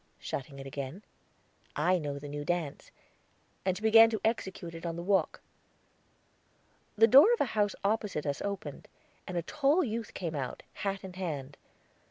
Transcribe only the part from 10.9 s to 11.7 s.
in hand.